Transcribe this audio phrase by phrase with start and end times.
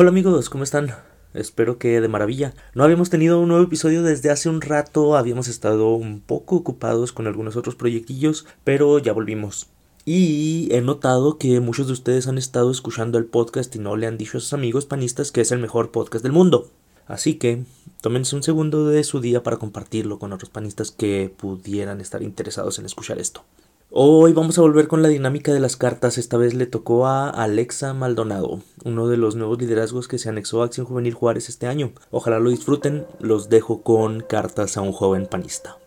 [0.00, 0.94] Hola amigos, ¿cómo están?
[1.34, 2.54] Espero que de maravilla.
[2.72, 7.10] No habíamos tenido un nuevo episodio desde hace un rato, habíamos estado un poco ocupados
[7.10, 9.66] con algunos otros proyectillos, pero ya volvimos.
[10.04, 14.06] Y he notado que muchos de ustedes han estado escuchando el podcast y no le
[14.06, 16.70] han dicho a sus amigos panistas que es el mejor podcast del mundo.
[17.08, 17.64] Así que
[18.00, 22.78] tómense un segundo de su día para compartirlo con otros panistas que pudieran estar interesados
[22.78, 23.42] en escuchar esto.
[23.90, 26.18] Hoy vamos a volver con la dinámica de las cartas.
[26.18, 30.60] Esta vez le tocó a Alexa Maldonado, uno de los nuevos liderazgos que se anexó
[30.60, 31.92] a Acción Juvenil Juárez este año.
[32.10, 33.06] Ojalá lo disfruten.
[33.18, 35.78] Los dejo con cartas a un joven panista.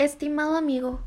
[0.00, 1.00] Estimado amigo,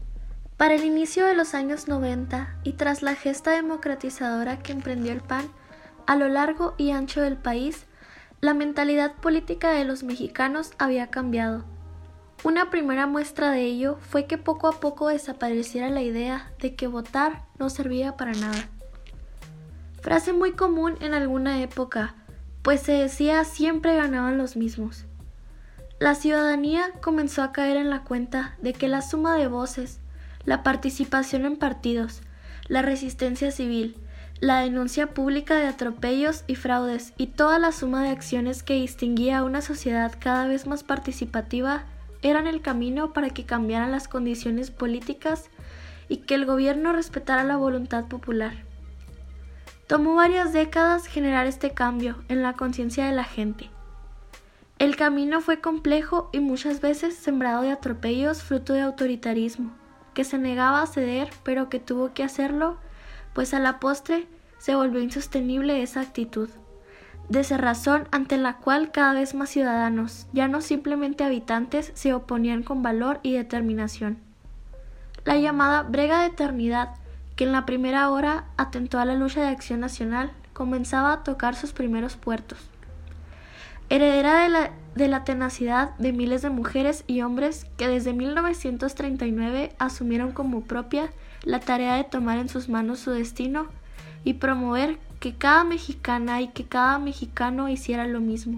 [0.56, 5.22] para el inicio de los años 90 y tras la gesta democratizadora que emprendió el
[5.22, 5.48] PAN
[6.06, 7.88] a lo largo y ancho del país,
[8.40, 11.66] la mentalidad política de los mexicanos había cambiado.
[12.44, 16.86] Una primera muestra de ello fue que poco a poco desapareciera la idea de que
[16.86, 18.70] votar no servía para nada.
[20.04, 22.14] Frase muy común en alguna época,
[22.62, 25.08] pues se decía siempre ganaban los mismos.
[26.04, 30.02] La ciudadanía comenzó a caer en la cuenta de que la suma de voces,
[30.44, 32.24] la participación en partidos,
[32.68, 33.96] la resistencia civil,
[34.42, 39.38] la denuncia pública de atropellos y fraudes y toda la suma de acciones que distinguía
[39.38, 41.86] a una sociedad cada vez más participativa
[42.22, 45.50] eran el camino para que cambiaran las condiciones políticas
[46.10, 48.66] y que el gobierno respetara la voluntad popular.
[49.88, 53.73] Tomó varias décadas generar este cambio en la conciencia de la gente.
[54.84, 59.72] El camino fue complejo y muchas veces sembrado de atropellos fruto de autoritarismo,
[60.14, 62.76] que se negaba a ceder pero que tuvo que hacerlo,
[63.32, 66.50] pues a la postre se volvió insostenible esa actitud,
[67.30, 72.62] de razón ante la cual cada vez más ciudadanos, ya no simplemente habitantes, se oponían
[72.62, 74.18] con valor y determinación.
[75.24, 76.96] La llamada brega de eternidad,
[77.38, 81.56] que en la primera hora atentó a la lucha de acción nacional, comenzaba a tocar
[81.56, 82.73] sus primeros puertos
[83.90, 90.62] heredera de la, tenacidad de miles de mujeres y hombres que desde 1939 asumieron como
[90.62, 91.12] propia
[91.44, 93.68] la tarea de tomar en sus manos su destino
[94.24, 98.58] y promover que cada mexicana y que cada mexicano hiciera lo mismo.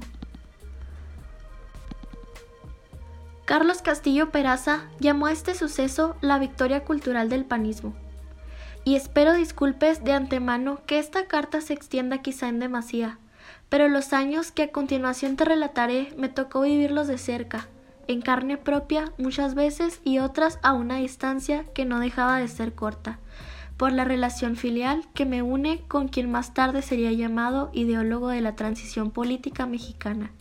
[3.45, 7.93] Carlos Castillo Peraza llamó a este suceso la victoria cultural del panismo.
[8.83, 13.19] Y espero disculpes de antemano que esta carta se extienda quizá en demasía,
[13.69, 17.67] pero los años que a continuación te relataré me tocó vivirlos de cerca,
[18.07, 22.73] en carne propia muchas veces y otras a una distancia que no dejaba de ser
[22.73, 23.19] corta,
[23.77, 28.41] por la relación filial que me une con quien más tarde sería llamado ideólogo de
[28.41, 30.31] la transición política mexicana.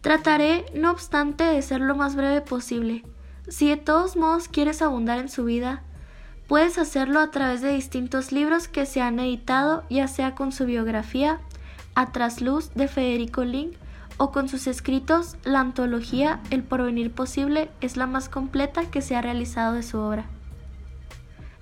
[0.00, 3.04] Trataré, no obstante, de ser lo más breve posible.
[3.48, 5.82] Si de todos modos quieres abundar en su vida,
[6.48, 10.64] puedes hacerlo a través de distintos libros que se han editado, ya sea con su
[10.64, 11.40] biografía
[11.94, 13.74] a trasluz de Federico Link
[14.16, 19.16] o con sus escritos, la antología El porvenir posible es la más completa que se
[19.16, 20.26] ha realizado de su obra.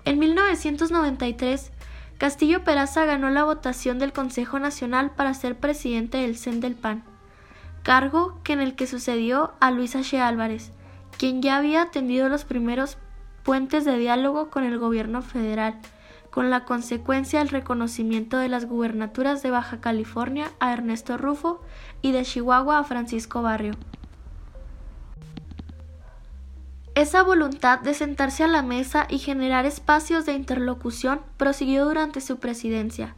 [0.05, 1.71] En 1993,
[2.19, 7.03] Castillo Peraza ganó la votación del Consejo Nacional para ser presidente del CEN del PAN,
[7.83, 10.21] cargo que en el que sucedió a Luis H.
[10.21, 10.73] Álvarez,
[11.17, 12.99] quien ya había tendido los primeros
[13.43, 15.81] puentes de diálogo con el gobierno federal
[16.31, 21.61] con la consecuencia el reconocimiento de las gubernaturas de Baja California a Ernesto Rufo
[22.03, 23.75] y de Chihuahua a Francisco Barrio.
[26.95, 32.39] Esa voluntad de sentarse a la mesa y generar espacios de interlocución prosiguió durante su
[32.39, 33.15] presidencia,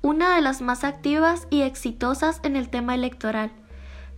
[0.00, 3.50] una de las más activas y exitosas en el tema electoral,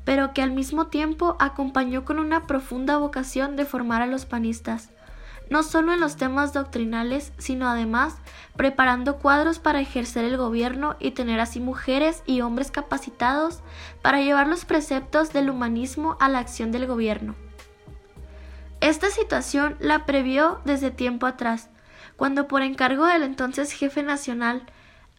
[0.05, 4.91] pero que al mismo tiempo acompañó con una profunda vocación de formar a los panistas,
[5.51, 8.17] no solo en los temas doctrinales, sino además
[8.57, 13.61] preparando cuadros para ejercer el gobierno y tener así mujeres y hombres capacitados
[14.03, 17.35] para llevar los preceptos del humanismo a la acción del gobierno.
[18.81, 21.69] Esta situación la previó desde tiempo atrás,
[22.17, 24.63] cuando por encargo del entonces jefe nacional,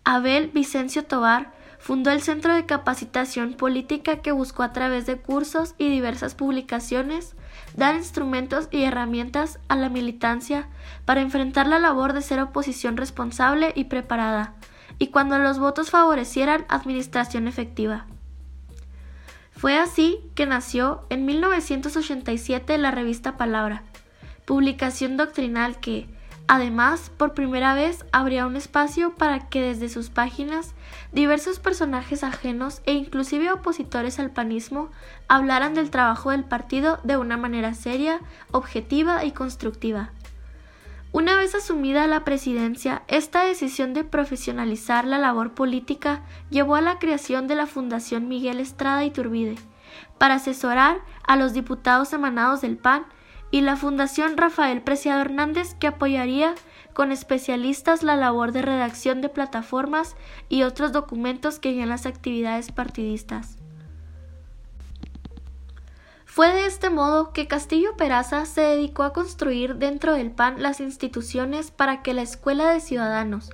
[0.04, 5.76] Abel Vicencio Tobar, fundó el Centro de Capacitación Política que buscó a través de cursos
[5.78, 7.36] y diversas publicaciones
[7.75, 10.68] dar instrumentos y herramientas a la militancia
[11.06, 14.54] para enfrentar la labor de ser oposición responsable y preparada,
[14.98, 18.06] y cuando los votos favorecieran administración efectiva.
[19.51, 23.83] Fue así que nació en 1987 la revista Palabra,
[24.45, 26.07] publicación doctrinal que,
[26.50, 30.74] además, por primera vez abría un espacio para que desde sus páginas
[31.12, 34.90] diversos personajes ajenos e inclusive opositores al panismo
[35.28, 38.19] hablaran del trabajo del partido de una manera seria,
[38.51, 40.10] objetiva y constructiva.
[41.12, 46.98] Una vez asumida la presidencia, esta decisión de profesionalizar la labor política llevó a la
[46.98, 49.57] creación de la Fundación Miguel Estrada Iturbide
[50.18, 53.06] para asesorar a los diputados emanados del PAN
[53.51, 56.56] y la Fundación Rafael Preciado Hernández que apoyaría
[56.94, 60.16] con especialistas la labor de redacción de plataformas
[60.50, 63.57] y otros documentos que guían las actividades partidistas.
[66.25, 70.80] Fue de este modo que Castillo Peraza se dedicó a construir dentro del PAN las
[70.80, 73.50] instituciones para que la Escuela de Ciudadanos,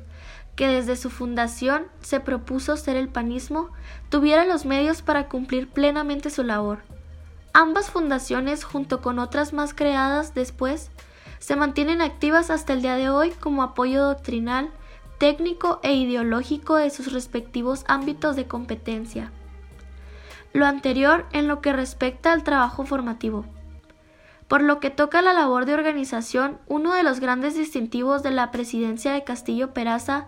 [0.56, 3.70] que desde su fundación se propuso ser el panismo,
[4.10, 6.80] tuviera los medios para cumplir plenamente su labor.
[7.58, 10.92] Ambas fundaciones, junto con otras más creadas después,
[11.40, 14.72] se mantienen activas hasta el día de hoy como apoyo doctrinal,
[15.20, 19.32] técnico e ideológico de sus respectivos ámbitos de competencia.
[20.52, 23.46] Lo anterior en lo que respecta al trabajo formativo.
[24.50, 28.52] Por lo que toca la labor de organización, uno de los grandes distintivos de la
[28.52, 30.26] presidencia de Castillo Peraza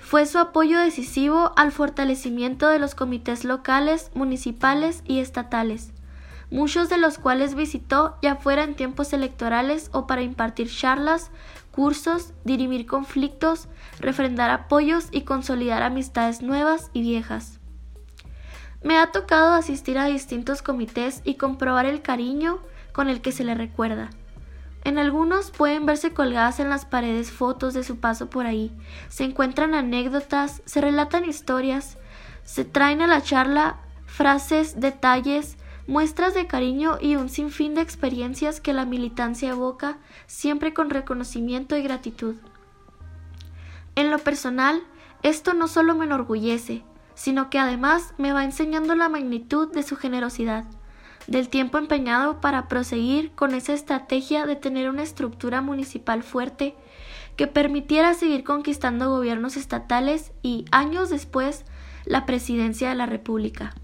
[0.00, 5.92] fue su apoyo decisivo al fortalecimiento de los comités locales, municipales y estatales,
[6.50, 11.30] muchos de los cuales visitó ya fuera en tiempos electorales o para impartir charlas,
[11.70, 13.68] cursos, dirimir conflictos,
[14.00, 17.58] refrendar apoyos y consolidar amistades nuevas y viejas.
[18.82, 22.60] Me ha tocado asistir a distintos comités y comprobar el cariño
[22.92, 24.10] con el que se le recuerda.
[24.84, 28.72] En algunos pueden verse colgadas en las paredes fotos de su paso por ahí,
[29.08, 31.98] se encuentran anécdotas, se relatan historias,
[32.44, 35.58] se traen a la charla frases, detalles,
[35.88, 39.96] muestras de cariño y un sinfín de experiencias que la militancia evoca,
[40.26, 42.36] siempre con reconocimiento y gratitud.
[43.96, 44.82] En lo personal,
[45.22, 49.96] esto no solo me enorgullece, sino que además me va enseñando la magnitud de su
[49.96, 50.64] generosidad,
[51.26, 56.76] del tiempo empeñado para proseguir con esa estrategia de tener una estructura municipal fuerte
[57.36, 61.64] que permitiera seguir conquistando gobiernos estatales y, años después,
[62.04, 63.74] la presidencia de la República.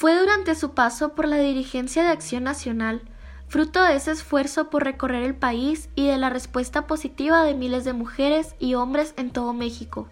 [0.00, 3.02] Fue durante su paso por la dirigencia de Acción Nacional
[3.48, 7.84] fruto de ese esfuerzo por recorrer el país y de la respuesta positiva de miles
[7.84, 10.08] de mujeres y hombres en todo México,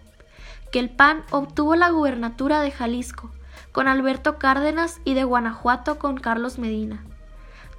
[0.71, 3.31] que el PAN obtuvo la gubernatura de Jalisco,
[3.71, 7.03] con Alberto Cárdenas y de Guanajuato con Carlos Medina.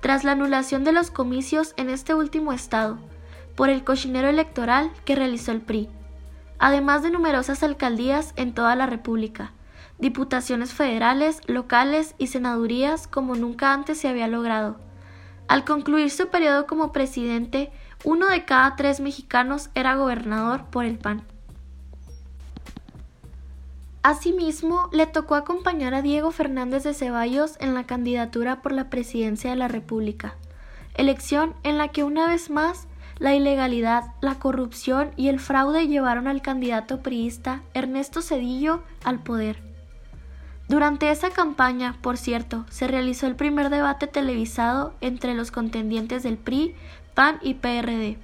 [0.00, 2.98] Tras la anulación de los comicios en este último estado,
[3.54, 5.88] por el cochinero electoral que realizó el PRI,
[6.58, 9.52] además de numerosas alcaldías en toda la República,
[10.00, 14.78] diputaciones federales, locales y senadurías como nunca antes se había logrado
[15.50, 17.72] al concluir su periodo como presidente,
[18.04, 21.24] uno de cada tres mexicanos era gobernador por el PAN.
[24.04, 29.50] Asimismo, le tocó acompañar a Diego Fernández de Ceballos en la candidatura por la presidencia
[29.50, 30.36] de la República,
[30.94, 32.86] elección en la que una vez más
[33.18, 39.69] la ilegalidad, la corrupción y el fraude llevaron al candidato priista Ernesto Cedillo al poder.
[40.70, 46.36] Durante esa campaña, por cierto, se realizó el primer debate televisado entre los contendientes del
[46.38, 46.76] PRI,
[47.12, 48.18] PAN y PRD,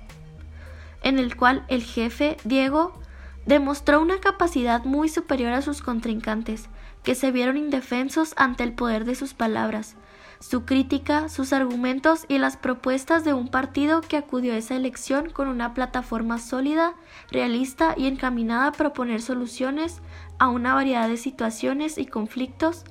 [1.03, 3.00] en el cual el jefe, Diego,
[3.47, 6.69] demostró una capacidad muy superior a sus contrincantes,
[7.07, 9.95] que se vieron indefensos ante el poder de sus palabras,
[10.41, 15.31] su crítica, sus argumentos y las propuestas de un partido que acudió a esa elección
[15.31, 16.95] con una plataforma sólida,
[17.31, 20.01] realista y encaminada a proponer soluciones
[20.41, 22.83] a una variedad de situaciones y conflictos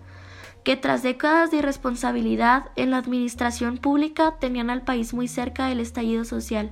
[0.64, 5.82] que tras décadas de irresponsabilidad en la administración pública tenían al país muy cerca del
[5.82, 6.72] estallido social,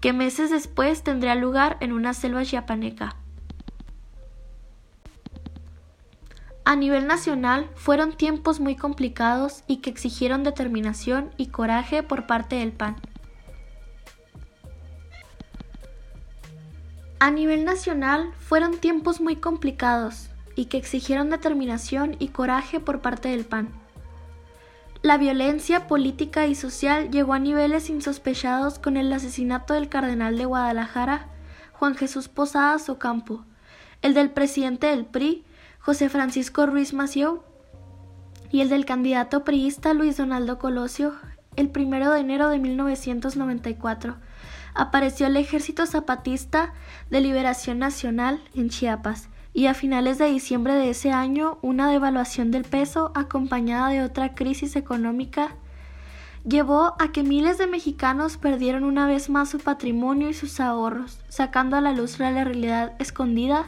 [0.00, 3.19] que meses después tendría lugar en una selva chiapaneca.
[6.70, 12.54] A nivel nacional fueron tiempos muy complicados y que exigieron determinación y coraje por parte
[12.54, 12.94] del PAN.
[17.18, 23.30] A nivel nacional fueron tiempos muy complicados y que exigieron determinación y coraje por parte
[23.30, 23.70] del PAN.
[25.02, 30.44] La violencia política y social llegó a niveles insospechados con el asesinato del cardenal de
[30.44, 31.26] Guadalajara,
[31.72, 33.44] Juan Jesús Posadas Ocampo,
[34.02, 35.44] el del presidente del PRI,
[35.80, 37.42] José Francisco Ruiz Mació,
[38.50, 41.14] y el del candidato priista Luis Donaldo Colosio,
[41.56, 44.16] el primero de enero de 1994
[44.74, 46.74] apareció el Ejército Zapatista
[47.08, 52.50] de Liberación Nacional en Chiapas, y a finales de diciembre de ese año una devaluación
[52.50, 55.56] del peso acompañada de otra crisis económica
[56.46, 61.18] llevó a que miles de mexicanos perdieran una vez más su patrimonio y sus ahorros,
[61.28, 63.66] sacando a la luz la realidad escondida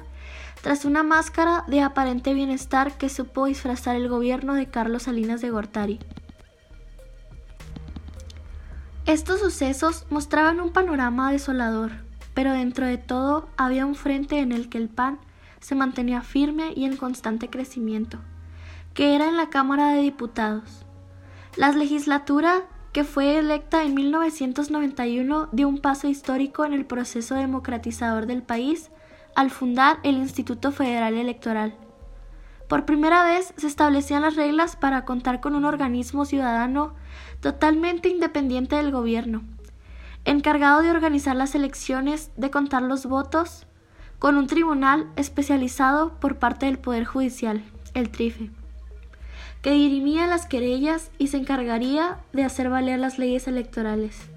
[0.63, 5.51] tras una máscara de aparente bienestar que supo disfrazar el gobierno de Carlos Salinas de
[5.51, 5.99] Gortari.
[9.05, 11.91] Estos sucesos mostraban un panorama desolador,
[12.33, 15.19] pero dentro de todo había un frente en el que el PAN
[15.59, 18.19] se mantenía firme y en constante crecimiento,
[18.95, 20.87] que era en la Cámara de Diputados.
[21.57, 28.27] La legislatura que fue electa en 1991 dio un paso histórico en el proceso democratizador
[28.27, 28.92] del país
[29.35, 31.75] al fundar el Instituto Federal Electoral.
[32.69, 36.95] Por primera vez se establecían las reglas para contar con un organismo ciudadano
[37.41, 39.43] totalmente independiente del gobierno,
[40.25, 43.67] encargado de organizar las elecciones, de contar los votos,
[44.19, 47.63] con un tribunal especializado por parte del Poder Judicial,
[47.93, 48.51] el TRIFE,
[49.61, 54.32] que dirimía las querellas y se encargaría de hacer valer las leyes electorales.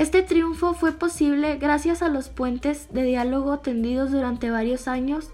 [0.00, 5.28] Este triunfo fue posible gracias a los puentes de diálogo tendidos durante varios años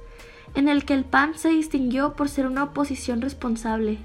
[0.56, 3.98] en el que el PAN se distinguió por ser una oposición responsable,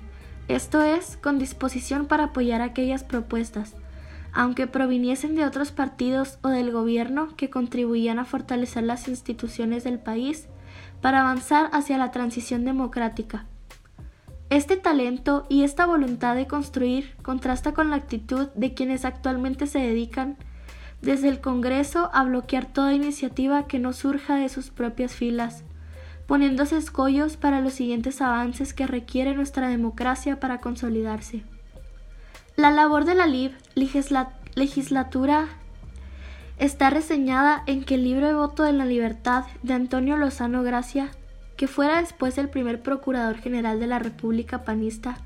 [0.47, 3.73] esto es, con disposición para apoyar aquellas propuestas,
[4.33, 9.97] aunque proviniesen de otros partidos o del gobierno que contribuían a fortalecer las instituciones del
[9.97, 10.47] país
[11.01, 13.47] para avanzar hacia la transición democrática.
[14.51, 19.79] Este talento y esta voluntad de construir contrasta con la actitud de quienes actualmente se
[19.79, 20.37] dedican
[21.01, 25.63] desde el Congreso a bloquear toda iniciativa que no surja de sus propias filas,
[26.27, 31.43] poniéndose escollos para los siguientes avances que requiere nuestra democracia para consolidarse.
[32.55, 33.53] La labor de la LIB,
[34.55, 35.47] legislatura,
[36.57, 41.09] está reseñada en que el libro de voto de la libertad de Antonio Lozano Gracia,
[41.57, 45.17] que fuera después el primer procurador general de la República Panista,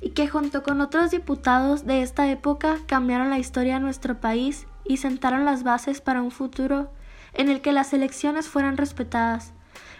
[0.00, 4.66] y que junto con otros diputados de esta época cambiaron la historia de nuestro país
[4.84, 6.90] y sentaron las bases para un futuro
[7.34, 9.52] en el que las elecciones fueran respetadas,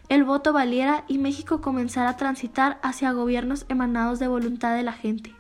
[0.08, 4.92] el voto valiera y México comenzara a transitar hacia gobiernos emanados de voluntad de la
[4.92, 5.34] gente.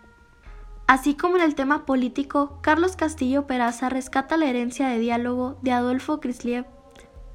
[0.86, 5.72] Así como en el tema político, Carlos Castillo Peraza rescata la herencia de diálogo de
[5.72, 6.64] Adolfo Crisliev,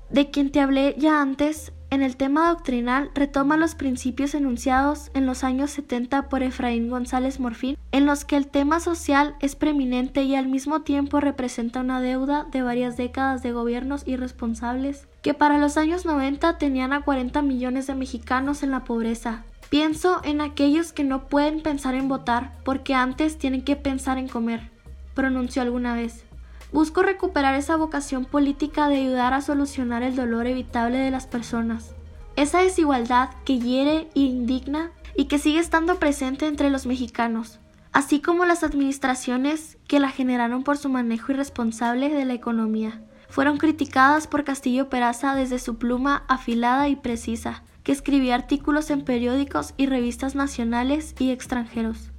[0.09, 5.25] de quien te hablé ya antes en el tema doctrinal retoma los principios enunciados en
[5.25, 10.23] los años 70 por Efraín González Morfín, en los que el tema social es preeminente
[10.23, 15.57] y al mismo tiempo representa una deuda de varias décadas de gobiernos irresponsables que para
[15.57, 19.43] los años 90 tenían a 40 millones de mexicanos en la pobreza.
[19.69, 24.27] Pienso en aquellos que no pueden pensar en votar porque antes tienen que pensar en
[24.27, 24.71] comer,
[25.13, 26.26] pronunció alguna vez.
[26.71, 31.95] Busco recuperar esa vocación política de ayudar a solucionar el dolor evitable de las personas.
[32.35, 37.59] Esa desigualdad que hiere e indigna y que sigue estando presente entre los mexicanos,
[37.93, 43.01] así como las administraciones que la generaron por su manejo irresponsable de la economía.
[43.29, 49.03] Fueron criticadas por Castillo Peraza desde su pluma afilada y precisa, que escribía artículos en
[49.03, 52.11] periódicos y revistas nacionales y extranjeros.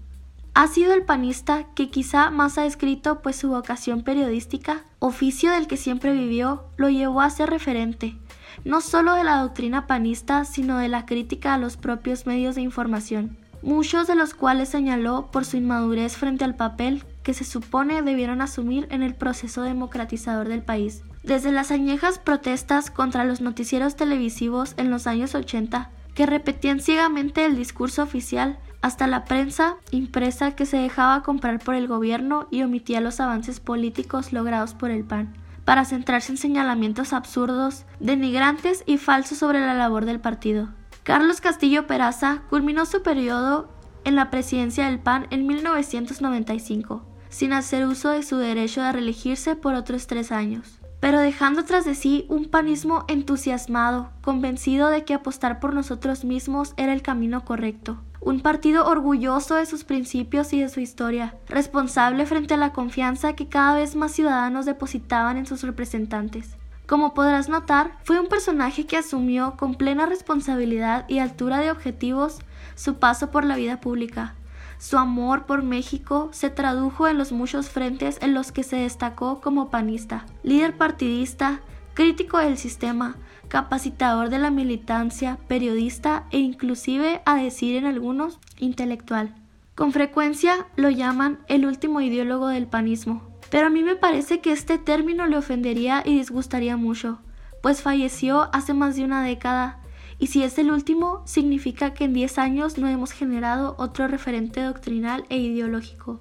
[0.61, 5.69] Ha sido el panista que quizá más ha escrito pues su vocación periodística, oficio del
[5.69, 8.17] que siempre vivió, lo llevó a ser referente,
[8.65, 12.63] no solo de la doctrina panista, sino de la crítica a los propios medios de
[12.63, 18.03] información, muchos de los cuales señaló por su inmadurez frente al papel que se supone
[18.03, 21.05] debieron asumir en el proceso democratizador del país.
[21.23, 27.47] Desde las añejas protestas contra los noticieros televisivos en los años 80, que repetían ciegamente
[27.47, 32.65] el discurso oficial, hasta la prensa impresa que se dejaba comprar por el gobierno y
[32.65, 35.33] omitía los avances políticos logrados por el PAN,
[35.65, 40.71] para centrarse en señalamientos absurdos, denigrantes y falsos sobre la labor del partido.
[41.05, 43.69] Carlos Castillo Peraza culminó su periodo
[44.03, 49.55] en la presidencia del PAN en 1995, sin hacer uso de su derecho de reelegirse
[49.55, 55.15] por otros tres años pero dejando tras de sí un panismo entusiasmado, convencido de que
[55.15, 60.61] apostar por nosotros mismos era el camino correcto un partido orgulloso de sus principios y
[60.61, 65.47] de su historia, responsable frente a la confianza que cada vez más ciudadanos depositaban en
[65.47, 66.57] sus representantes.
[66.87, 72.39] Como podrás notar, fue un personaje que asumió con plena responsabilidad y altura de objetivos
[72.75, 74.35] su paso por la vida pública.
[74.79, 79.41] Su amor por México se tradujo en los muchos frentes en los que se destacó
[79.41, 81.61] como panista, líder partidista,
[81.95, 83.17] crítico del sistema,
[83.49, 89.35] capacitador de la militancia, periodista e inclusive, a decir en algunos, intelectual.
[89.75, 94.53] Con frecuencia lo llaman el último ideólogo del panismo, pero a mí me parece que
[94.53, 97.19] este término le ofendería y disgustaría mucho,
[97.63, 99.78] pues falleció hace más de una década
[100.19, 104.63] y si es el último, significa que en 10 años no hemos generado otro referente
[104.63, 106.21] doctrinal e ideológico.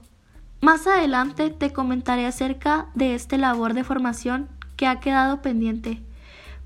[0.62, 6.02] Más adelante te comentaré acerca de esta labor de formación que ha quedado pendiente,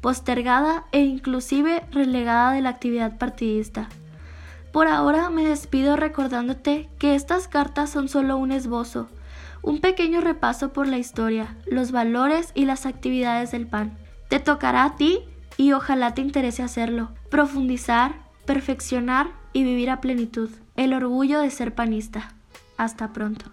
[0.01, 3.89] postergada e inclusive relegada de la actividad partidista.
[4.71, 9.09] Por ahora me despido recordándote que estas cartas son solo un esbozo,
[9.61, 13.97] un pequeño repaso por la historia, los valores y las actividades del PAN.
[14.29, 15.19] Te tocará a ti
[15.61, 18.15] y ojalá te interese hacerlo, profundizar,
[18.47, 20.49] perfeccionar y vivir a plenitud.
[20.75, 22.33] El orgullo de ser panista.
[22.77, 23.45] Hasta pronto.